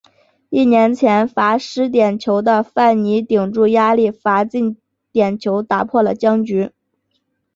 [0.49, 4.75] 一年前罚失点球的范尼顶住压力罚进
[5.11, 6.71] 点球打破了僵局。